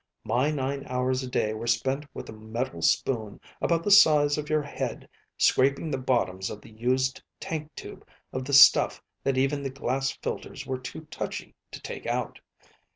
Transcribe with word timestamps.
My 0.23 0.49
nine 0.49 0.83
hours 0.89 1.21
a 1.21 1.27
day 1.29 1.53
were 1.53 1.67
spent 1.67 2.07
with 2.11 2.27
a 2.27 2.31
metal 2.33 2.81
spoon 2.81 3.39
about 3.61 3.83
the 3.83 3.91
size 3.91 4.35
of 4.35 4.49
your 4.49 4.63
head 4.63 5.07
scraping 5.37 5.91
the 5.91 5.99
bottoms 5.99 6.49
of 6.49 6.59
the 6.59 6.71
used 6.71 7.21
tank 7.39 7.69
tube 7.75 8.03
of 8.33 8.45
the 8.45 8.53
stuff 8.53 9.03
that 9.23 9.37
even 9.37 9.61
the 9.61 9.69
glass 9.69 10.09
filters 10.23 10.65
were 10.65 10.79
too 10.79 11.01
touchy 11.11 11.53
to 11.69 11.79
take 11.79 12.07
out. 12.07 12.39